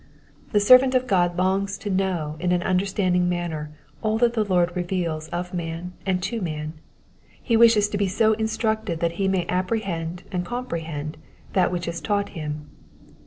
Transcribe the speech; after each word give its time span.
The 0.51 0.59
servant 0.59 0.95
of 0.95 1.05
God 1.05 1.37
longs 1.37 1.77
to 1.77 1.91
know 1.91 2.35
in 2.39 2.51
an 2.51 2.63
understanding 2.63 3.29
manner 3.29 3.69
all 4.01 4.17
that 4.17 4.33
the 4.33 4.43
Lord 4.43 4.75
reveals 4.75 5.27
of 5.29 5.53
man 5.53 5.93
and 6.07 6.23
to 6.23 6.41
man; 6.41 6.73
he 7.39 7.55
wishes 7.55 7.87
to 7.89 7.99
be 7.99 8.07
so 8.07 8.33
instructed 8.33 8.99
that 8.99 9.11
he 9.21 9.27
may 9.27 9.45
apprehend 9.47 10.23
and 10.31 10.43
comprehend 10.43 11.17
that 11.53 11.71
which 11.71 11.87
is 11.87 12.01
taught 12.01 12.29
him. 12.29 12.67